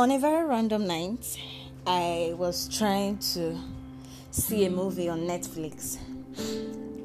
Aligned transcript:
on 0.00 0.10
a 0.10 0.18
very 0.18 0.46
random 0.46 0.86
night, 0.86 1.38
I 1.86 2.32
was 2.38 2.74
trying 2.74 3.18
to 3.34 3.54
see 4.30 4.64
a 4.64 4.70
movie 4.70 5.10
on 5.10 5.28
Netflix. 5.28 5.98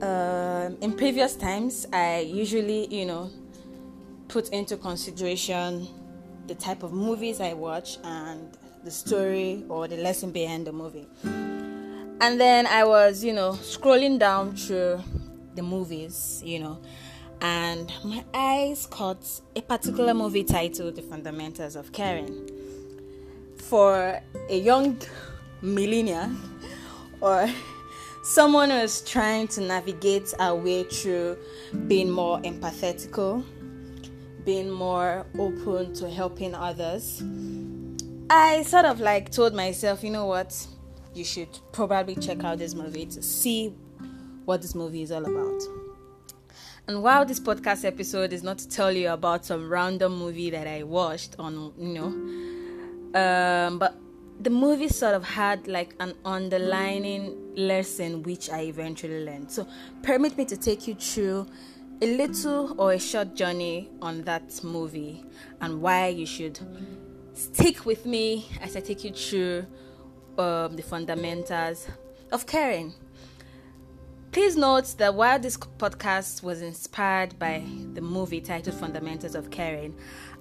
Um, 0.02 0.78
in 0.79 0.94
previous 0.94 1.36
times, 1.36 1.86
I 1.92 2.20
usually, 2.20 2.88
you 2.88 3.06
know, 3.06 3.31
put 4.29 4.47
into 4.52 4.78
consideration 4.78 5.89
the 6.47 6.56
type 6.56 6.84
of 6.84 6.94
movies 6.94 7.42
I 7.42 7.52
watch 7.52 7.97
and 8.06 8.58
the 8.85 8.92
story 8.92 9.66
or 9.67 9.89
the 9.89 9.98
lesson 9.98 10.31
behind 10.31 10.66
the 10.66 10.71
movie. 10.71 11.10
And 11.25 12.39
then 12.39 12.66
I 12.66 12.85
was, 12.85 13.25
you 13.25 13.34
know, 13.34 13.60
scrolling 13.62 14.20
down 14.20 14.56
through 14.56 15.03
the 15.53 15.63
movies, 15.63 16.41
you 16.45 16.59
know, 16.59 16.80
and 17.41 17.91
my 18.05 18.23
eyes 18.34 18.88
caught 18.88 19.27
a 19.53 19.62
particular 19.62 20.13
movie 20.13 20.45
titled 20.45 20.95
The 20.95 21.02
Fundamentals 21.02 21.75
of 21.75 21.91
Caring. 21.91 22.55
For 23.69 24.21
a 24.47 24.59
young 24.59 25.01
millennial 25.61 26.29
or 27.19 27.49
someone 28.23 28.69
who's 28.69 29.01
trying 29.01 29.47
to 29.49 29.61
navigate 29.61 30.33
our 30.39 30.55
way 30.55 30.83
through 30.83 31.38
being 31.88 32.11
more 32.11 32.39
empathetical, 32.41 33.43
being 34.45 34.69
more 34.69 35.25
open 35.39 35.95
to 35.95 36.07
helping 36.07 36.53
others, 36.53 37.23
I 38.29 38.61
sort 38.61 38.85
of 38.85 38.99
like 38.99 39.31
told 39.31 39.55
myself, 39.55 40.03
you 40.03 40.11
know 40.11 40.27
what, 40.27 40.67
you 41.16 41.23
should 41.23 41.57
probably 41.71 42.16
check 42.16 42.43
out 42.43 42.59
this 42.59 42.75
movie 42.75 43.07
to 43.07 43.21
see 43.23 43.69
what 44.45 44.61
this 44.61 44.75
movie 44.75 45.02
is 45.02 45.11
all 45.11 45.25
about. 45.25 45.63
And 46.88 47.02
while 47.02 47.25
this 47.25 47.39
podcast 47.39 47.83
episode 47.83 48.31
is 48.31 48.43
not 48.43 48.59
to 48.59 48.69
tell 48.69 48.91
you 48.91 49.09
about 49.09 49.43
some 49.43 49.67
random 49.71 50.16
movie 50.19 50.52
that 50.52 50.67
I 50.67 50.83
watched 50.83 51.35
on, 51.39 51.73
you 51.79 51.94
know, 51.94 52.55
um, 53.16 53.80
but 53.80 53.95
the 54.41 54.49
movie 54.49 54.89
sort 54.89 55.16
of 55.16 55.23
had 55.23 55.67
like 55.67 55.95
an 55.99 56.13
underlining 56.25 57.55
lesson 57.55 58.22
which 58.23 58.49
I 58.49 58.61
eventually 58.61 59.23
learned. 59.23 59.52
So, 59.52 59.67
permit 60.03 60.38
me 60.38 60.45
to 60.45 60.57
take 60.57 60.88
you 60.88 60.95
through 60.95 61.47
a 62.02 62.17
little 62.17 62.75
or 62.80 62.91
a 62.91 62.99
short 62.99 63.35
journey 63.35 63.89
on 64.02 64.23
that 64.23 64.61
movie 64.63 65.23
and 65.61 65.81
why 65.81 66.07
you 66.07 66.25
should 66.25 66.59
stick 67.33 67.85
with 67.85 68.05
me 68.05 68.49
as 68.61 68.75
I 68.75 68.81
take 68.81 69.05
you 69.05 69.11
through 69.11 69.66
um, 70.38 70.75
the 70.75 70.83
fundamentals 70.83 71.88
of 72.31 72.45
caring. 72.45 72.94
Please 74.31 74.57
note 74.57 74.95
that 74.97 75.16
while 75.16 75.39
this 75.39 75.55
podcast 75.55 76.44
was 76.44 76.61
inspired 76.61 77.39
by 77.39 77.63
the 77.94 78.02
movie 78.02 78.41
titled 78.41 78.75
Fundamentals 78.75 79.33
of 79.33 79.50
Caring, 79.50 79.95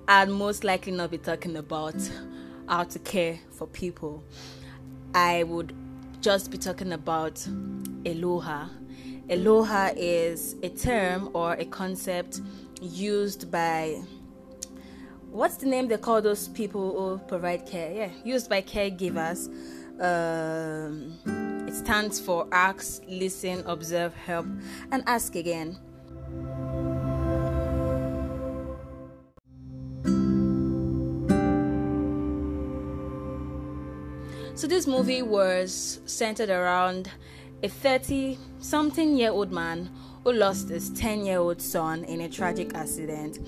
I'd 0.09 0.29
most 0.29 0.65
likely 0.65 0.91
not 0.91 1.13
be 1.13 1.19
talking 1.19 1.57
about 1.57 1.95
how 2.69 2.85
to 2.85 2.99
care 2.99 3.39
for 3.51 3.67
people. 3.67 4.23
I 5.15 5.45
would 5.45 5.75
just 6.21 6.51
be 6.51 6.59
talking 6.59 6.93
about 6.93 7.47
aloha. 8.07 8.69
Aloha 9.31 9.91
is 9.97 10.57
a 10.63 10.69
term 10.69 11.31
or 11.33 11.55
a 11.55 11.65
concept 11.65 12.41
used 12.81 13.51
by 13.51 14.03
what's 15.31 15.57
the 15.57 15.67
name 15.67 15.89
they 15.89 15.99
call 15.99 16.23
those 16.23 16.49
people 16.49 16.93
who 16.93 17.19
provide 17.27 17.67
care? 17.67 17.93
Yeah, 17.93 18.11
used 18.25 18.49
by 18.49 18.63
caregivers. 18.63 19.49
Um, 20.01 21.19
it 21.67 21.75
stands 21.75 22.21
for 22.21 22.47
ask, 22.53 23.03
listen, 23.09 23.63
observe, 23.67 24.15
help, 24.15 24.47
and 24.93 25.03
ask 25.07 25.35
again. 25.35 25.79
So, 34.57 34.69
this 34.69 34.87
movie 34.87 35.23
was 35.23 36.01
centered 36.07 36.49
around 36.49 37.11
a 37.65 37.69
30 37.69 38.39
something 38.61 39.17
year 39.17 39.33
old 39.33 39.51
man 39.51 39.91
who 40.23 40.33
lost 40.33 40.69
his 40.69 40.91
10 40.91 41.27
year 41.27 41.39
old 41.39 41.61
son 41.61 42.05
in 42.05 42.21
a 42.21 42.29
tragic 42.29 42.73
accident. 42.77 43.41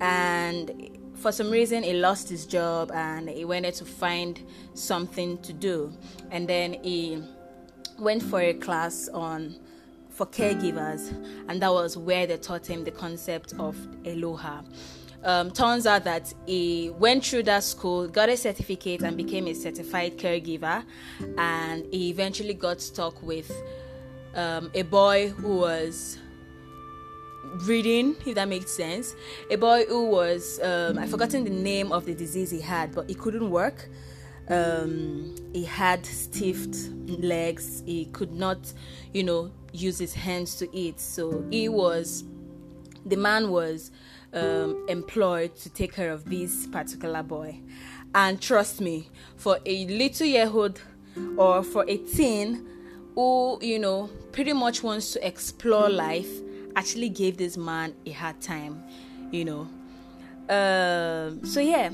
And 0.00 0.90
for 1.16 1.32
some 1.32 1.50
reason, 1.50 1.82
he 1.82 1.92
lost 1.92 2.30
his 2.30 2.46
job 2.46 2.90
and 2.92 3.28
he 3.28 3.44
wanted 3.44 3.74
to 3.74 3.84
find 3.84 4.40
something 4.72 5.36
to 5.42 5.52
do. 5.52 5.92
And 6.30 6.48
then 6.48 6.82
he 6.82 7.22
went 7.98 8.22
for 8.22 8.40
a 8.40 8.54
class 8.54 9.08
on 9.08 9.56
for 10.08 10.26
caregivers, 10.26 11.10
and 11.48 11.60
that 11.60 11.72
was 11.72 11.96
where 11.96 12.24
they 12.24 12.36
taught 12.36 12.64
him 12.64 12.84
the 12.84 12.90
concept 12.92 13.52
of 13.58 13.76
aloha. 14.06 14.62
Um, 15.24 15.50
turns 15.50 15.86
out 15.86 16.04
that 16.04 16.32
he 16.46 16.90
went 16.98 17.24
through 17.24 17.44
that 17.44 17.64
school, 17.64 18.06
got 18.06 18.28
a 18.28 18.36
certificate, 18.36 19.02
and 19.02 19.16
became 19.16 19.46
a 19.46 19.54
certified 19.54 20.18
caregiver. 20.18 20.84
And 21.38 21.86
he 21.90 22.10
eventually 22.10 22.54
got 22.54 22.80
stuck 22.80 23.22
with 23.22 23.50
um, 24.34 24.70
a 24.74 24.82
boy 24.82 25.28
who 25.28 25.56
was 25.56 26.18
reading, 27.66 28.16
if 28.26 28.34
that 28.34 28.48
makes 28.48 28.72
sense. 28.72 29.14
A 29.50 29.56
boy 29.56 29.86
who 29.86 30.10
was, 30.10 30.60
um, 30.62 30.98
I've 30.98 31.10
forgotten 31.10 31.44
the 31.44 31.50
name 31.50 31.90
of 31.90 32.04
the 32.04 32.14
disease 32.14 32.50
he 32.50 32.60
had, 32.60 32.94
but 32.94 33.08
he 33.08 33.14
couldn't 33.14 33.50
work 33.50 33.88
um, 34.48 35.34
he 35.52 35.64
had 35.64 36.04
stiff 36.04 36.66
legs 37.06 37.82
he 37.86 38.06
could 38.06 38.32
not 38.32 38.72
you 39.12 39.22
know 39.22 39.50
use 39.72 39.98
his 39.98 40.14
hands 40.14 40.56
to 40.56 40.76
eat 40.76 41.00
so 41.00 41.44
he 41.50 41.68
was 41.68 42.24
the 43.06 43.16
man 43.16 43.50
was 43.50 43.90
um, 44.34 44.84
employed 44.88 45.56
to 45.56 45.70
take 45.70 45.94
care 45.94 46.10
of 46.10 46.28
this 46.28 46.66
particular 46.66 47.22
boy. 47.22 47.60
And 48.14 48.40
trust 48.40 48.80
me 48.80 49.08
for 49.36 49.58
a 49.64 49.86
little 49.86 50.26
year 50.26 50.48
old 50.48 50.80
or 51.36 51.62
for 51.64 51.84
a 51.88 51.96
teen 51.96 52.66
who 53.14 53.58
you 53.62 53.78
know 53.78 54.10
pretty 54.32 54.52
much 54.52 54.82
wants 54.82 55.12
to 55.12 55.26
explore 55.26 55.88
life 55.88 56.28
actually 56.76 57.08
gave 57.08 57.36
this 57.36 57.56
man 57.56 57.94
a 58.06 58.10
hard 58.10 58.40
time 58.40 58.82
you 59.34 59.44
know. 59.44 59.68
Um, 60.48 61.44
so 61.44 61.60
yeah. 61.60 61.90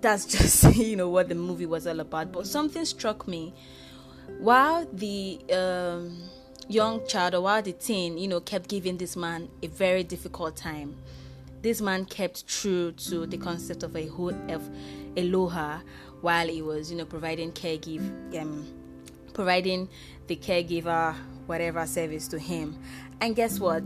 That's 0.00 0.24
just 0.38 0.76
you 0.76 0.96
know 0.96 1.08
what 1.08 1.28
the 1.28 1.34
movie 1.34 1.66
was 1.66 1.86
all 1.86 2.00
about. 2.00 2.32
But 2.32 2.46
something 2.46 2.84
struck 2.84 3.26
me. 3.26 3.54
While 4.38 4.86
the 4.92 5.40
um, 5.52 6.22
young 6.68 7.06
child 7.06 7.34
or 7.34 7.40
while 7.42 7.62
the 7.62 7.72
teen 7.72 8.18
you 8.18 8.28
know 8.28 8.40
kept 8.40 8.68
giving 8.68 8.96
this 8.96 9.16
man 9.16 9.48
a 9.62 9.66
very 9.66 10.02
difficult 10.02 10.56
time. 10.56 10.96
This 11.62 11.80
man 11.80 12.04
kept 12.06 12.46
true 12.46 12.92
to 12.92 13.26
the 13.26 13.36
concept 13.36 13.82
of 13.82 13.94
a 13.94 14.06
who 14.06 14.30
of 14.48 14.68
aloha 15.16 15.80
while 16.20 16.48
he 16.48 16.62
was 16.62 16.90
you 16.90 16.96
know 16.96 17.04
providing 17.04 17.52
caregive 17.52 18.40
um, 18.40 18.66
providing 19.32 19.88
the 20.26 20.36
caregiver 20.36 21.14
whatever 21.46 21.86
service 21.86 22.28
to 22.28 22.38
him. 22.38 22.78
And 23.20 23.36
guess 23.36 23.58
what? 23.60 23.84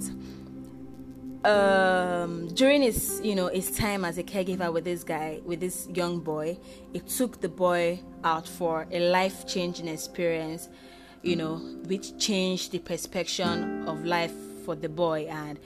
Um, 1.45 2.49
during 2.55 2.83
his 2.83 3.21
you 3.23 3.35
know 3.35 3.49
his 3.49 3.71
time 3.71 4.05
as 4.05 4.19
a 4.19 4.25
caregiver 4.25 4.73
with 4.73 4.85
this 4.85 5.05
guy 5.05 5.41
with 5.45 5.61
this 5.61 5.87
young 5.95 6.19
boy 6.19 6.59
it 6.93 7.07
took 7.07 7.41
the 7.41 7.49
boy 7.49 8.01
out 8.25 8.49
for 8.49 8.87
a 8.91 9.11
life 9.11 9.47
changing 9.47 9.87
experience 9.87 10.69
you 11.23 11.37
know 11.37 11.57
which 11.87 12.19
changed 12.19 12.73
the 12.73 12.79
perception 12.79 13.87
of 13.89 14.05
life 14.05 14.33
for 14.65 14.75
the 14.75 14.89
boy. 14.89 15.27
And 15.29 15.59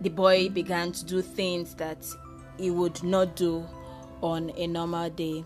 the 0.00 0.10
boy 0.10 0.48
began 0.48 0.92
to 0.92 1.04
do 1.04 1.22
things 1.22 1.74
that 1.74 2.06
he 2.58 2.70
would 2.70 3.02
not 3.02 3.36
do 3.36 3.66
on 4.20 4.50
a 4.56 4.66
normal 4.66 5.10
day. 5.10 5.44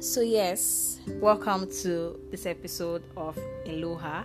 So 0.00 0.20
yes 0.20 1.00
welcome 1.20 1.68
to 1.82 2.20
this 2.30 2.46
episode 2.46 3.02
of 3.16 3.36
aloha 3.66 4.22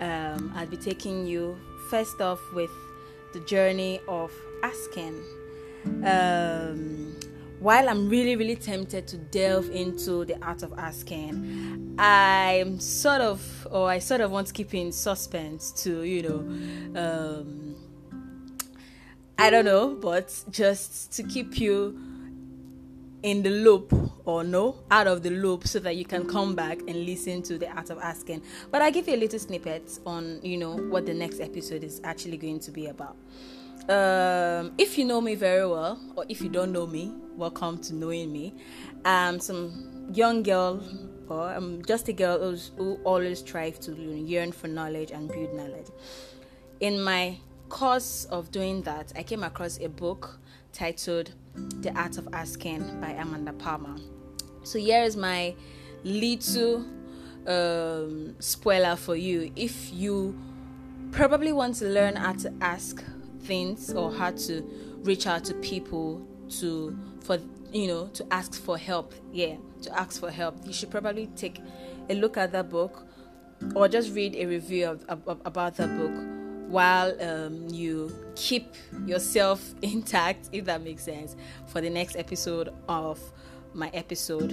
um, 0.00 0.52
i'll 0.56 0.66
be 0.66 0.76
taking 0.76 1.26
you 1.26 1.56
first 1.88 2.20
off 2.20 2.40
with 2.52 2.70
the 3.32 3.40
journey 3.40 4.00
of 4.08 4.32
asking. 4.62 5.22
Um, 6.04 6.97
while 7.60 7.88
I'm 7.88 8.08
really, 8.08 8.36
really 8.36 8.56
tempted 8.56 9.06
to 9.08 9.16
delve 9.16 9.70
into 9.70 10.24
the 10.24 10.42
art 10.44 10.62
of 10.62 10.72
asking, 10.78 11.96
I'm 11.98 12.78
sort 12.78 13.20
of, 13.20 13.66
or 13.70 13.88
I 13.90 13.98
sort 13.98 14.20
of 14.20 14.30
want 14.30 14.46
to 14.48 14.52
keep 14.52 14.74
in 14.74 14.92
suspense 14.92 15.72
to, 15.82 16.02
you 16.02 16.22
know, 16.22 17.00
um, 17.00 17.76
I 19.38 19.50
don't 19.50 19.64
know, 19.64 19.94
but 19.94 20.44
just 20.50 21.12
to 21.14 21.22
keep 21.22 21.58
you 21.58 21.98
in 23.22 23.42
the 23.42 23.50
loop 23.50 23.92
or 24.24 24.44
no 24.44 24.76
out 24.90 25.08
of 25.08 25.22
the 25.22 25.30
loop 25.30 25.66
so 25.66 25.80
that 25.80 25.96
you 25.96 26.04
can 26.04 26.26
come 26.26 26.54
back 26.54 26.78
and 26.86 27.04
listen 27.04 27.42
to 27.42 27.58
the 27.58 27.68
art 27.70 27.90
of 27.90 27.98
asking. 27.98 28.42
But 28.70 28.82
i 28.82 28.90
give 28.90 29.08
you 29.08 29.14
a 29.14 29.16
little 29.16 29.38
snippet 29.38 29.98
on 30.06 30.38
you 30.42 30.56
know 30.56 30.76
what 30.76 31.06
the 31.06 31.14
next 31.14 31.40
episode 31.40 31.82
is 31.82 32.00
actually 32.04 32.36
going 32.36 32.60
to 32.60 32.70
be 32.70 32.86
about. 32.86 33.16
Um, 33.88 34.72
if 34.78 34.98
you 34.98 35.04
know 35.04 35.20
me 35.20 35.34
very 35.34 35.66
well 35.66 35.98
or 36.14 36.24
if 36.28 36.40
you 36.40 36.48
don't 36.48 36.72
know 36.72 36.86
me 36.86 37.14
welcome 37.38 37.78
to 37.78 37.94
knowing 37.94 38.32
me 38.32 38.52
i'm 39.04 39.38
some 39.38 40.10
young 40.12 40.42
girl 40.42 40.82
or 41.28 41.48
i'm 41.50 41.84
just 41.84 42.08
a 42.08 42.12
girl 42.12 42.38
who's, 42.38 42.72
who 42.76 42.98
always 43.04 43.38
strives 43.38 43.78
to 43.78 43.92
yearn 43.94 44.50
for 44.50 44.66
knowledge 44.66 45.12
and 45.12 45.28
build 45.28 45.54
knowledge 45.54 45.86
in 46.80 47.00
my 47.00 47.38
course 47.68 48.24
of 48.26 48.50
doing 48.50 48.82
that 48.82 49.12
i 49.14 49.22
came 49.22 49.44
across 49.44 49.78
a 49.80 49.88
book 49.88 50.40
titled 50.72 51.32
The 51.80 51.92
Art 51.98 52.18
of 52.18 52.28
Asking 52.32 53.00
by 53.00 53.10
Amanda 53.10 53.52
Palmer. 53.52 53.96
So 54.62 54.78
here 54.78 55.02
is 55.02 55.16
my 55.16 55.54
little 56.04 56.84
um, 57.46 58.36
spoiler 58.38 58.94
for 58.94 59.16
you. 59.16 59.50
If 59.56 59.92
you 59.92 60.38
probably 61.10 61.52
want 61.52 61.76
to 61.76 61.86
learn 61.86 62.16
how 62.16 62.34
to 62.34 62.52
ask 62.60 63.02
things 63.42 63.92
or 63.92 64.12
how 64.12 64.30
to 64.32 64.62
reach 65.02 65.26
out 65.26 65.44
to 65.44 65.54
people 65.54 66.27
to 66.60 66.98
for 67.22 67.38
you 67.72 67.86
know 67.86 68.06
to 68.08 68.26
ask 68.32 68.54
for 68.60 68.78
help. 68.78 69.14
Yeah 69.32 69.56
to 69.82 69.98
ask 69.98 70.20
for 70.20 70.30
help. 70.30 70.56
You 70.64 70.72
should 70.72 70.90
probably 70.90 71.26
take 71.36 71.60
a 72.08 72.14
look 72.14 72.36
at 72.36 72.52
that 72.52 72.68
book 72.70 73.06
or 73.74 73.88
just 73.88 74.14
read 74.14 74.36
a 74.36 74.46
review 74.46 74.86
of, 74.86 75.04
of, 75.08 75.40
about 75.44 75.76
that 75.76 75.96
book 75.98 76.12
while 76.68 77.20
um, 77.22 77.66
you 77.68 78.14
keep 78.36 78.74
yourself 79.06 79.74
intact 79.82 80.48
if 80.52 80.66
that 80.66 80.82
makes 80.82 81.04
sense 81.04 81.34
for 81.66 81.80
the 81.80 81.90
next 81.90 82.14
episode 82.16 82.68
of 82.88 83.20
my 83.74 83.88
episode 83.94 84.52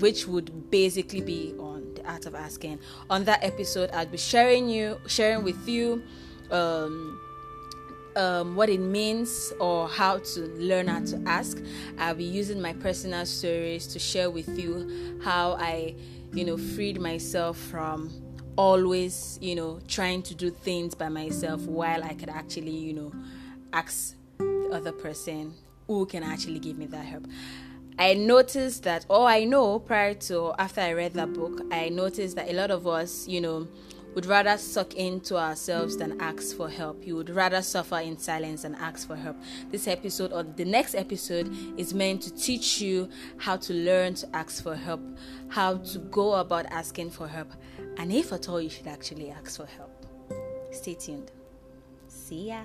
which 0.00 0.26
would 0.26 0.70
basically 0.70 1.20
be 1.20 1.54
on 1.58 1.94
the 1.94 2.06
art 2.06 2.26
of 2.26 2.34
asking. 2.34 2.78
On 3.10 3.24
that 3.24 3.42
episode 3.42 3.90
i'll 3.92 4.06
be 4.06 4.16
sharing 4.16 4.68
you 4.68 4.98
sharing 5.06 5.42
with 5.44 5.68
you 5.68 6.02
um, 6.50 7.20
um, 8.16 8.56
what 8.56 8.68
it 8.68 8.80
means 8.80 9.52
or 9.60 9.88
how 9.88 10.18
to 10.18 10.40
learn 10.56 10.88
how 10.88 11.00
to 11.00 11.22
ask. 11.26 11.62
I'll 11.98 12.14
be 12.14 12.24
using 12.24 12.60
my 12.60 12.72
personal 12.72 13.26
stories 13.26 13.86
to 13.88 13.98
share 13.98 14.30
with 14.30 14.58
you 14.58 15.20
how 15.22 15.52
I, 15.52 15.94
you 16.32 16.44
know, 16.44 16.56
freed 16.56 17.00
myself 17.00 17.58
from 17.58 18.10
always, 18.56 19.38
you 19.40 19.54
know, 19.54 19.80
trying 19.86 20.22
to 20.22 20.34
do 20.34 20.50
things 20.50 20.94
by 20.94 21.08
myself 21.08 21.60
while 21.62 22.02
I 22.02 22.14
could 22.14 22.30
actually, 22.30 22.70
you 22.70 22.94
know, 22.94 23.12
ask 23.72 24.16
the 24.38 24.70
other 24.72 24.92
person 24.92 25.54
who 25.86 26.06
can 26.06 26.22
actually 26.22 26.58
give 26.58 26.78
me 26.78 26.86
that 26.86 27.04
help. 27.04 27.26
I 27.98 28.12
noticed 28.14 28.82
that, 28.82 29.06
or 29.08 29.26
I 29.26 29.44
know 29.44 29.78
prior 29.78 30.14
to 30.14 30.52
after 30.58 30.82
I 30.82 30.92
read 30.92 31.14
that 31.14 31.32
book, 31.32 31.62
I 31.72 31.88
noticed 31.88 32.36
that 32.36 32.50
a 32.50 32.52
lot 32.52 32.70
of 32.70 32.86
us, 32.86 33.26
you 33.26 33.40
know, 33.40 33.68
would 34.16 34.24
rather 34.24 34.56
suck 34.56 34.94
into 34.94 35.36
ourselves 35.36 35.98
than 35.98 36.18
ask 36.22 36.56
for 36.56 36.70
help. 36.70 37.06
You 37.06 37.16
would 37.16 37.28
rather 37.28 37.60
suffer 37.60 37.98
in 37.98 38.16
silence 38.16 38.62
than 38.62 38.74
ask 38.76 39.06
for 39.06 39.14
help. 39.14 39.36
This 39.70 39.86
episode 39.86 40.32
or 40.32 40.42
the 40.42 40.64
next 40.64 40.94
episode 40.94 41.54
is 41.76 41.92
meant 41.92 42.22
to 42.22 42.34
teach 42.34 42.80
you 42.80 43.10
how 43.36 43.58
to 43.58 43.74
learn 43.74 44.14
to 44.14 44.34
ask 44.34 44.62
for 44.62 44.74
help, 44.74 45.02
how 45.48 45.76
to 45.76 45.98
go 45.98 46.36
about 46.36 46.64
asking 46.66 47.10
for 47.10 47.28
help, 47.28 47.52
and 47.98 48.10
if 48.10 48.32
at 48.32 48.48
all 48.48 48.60
you 48.60 48.70
should 48.70 48.86
actually 48.86 49.30
ask 49.30 49.58
for 49.58 49.66
help. 49.66 50.06
Stay 50.72 50.94
tuned. 50.94 51.30
See 52.08 52.48
ya. 52.48 52.62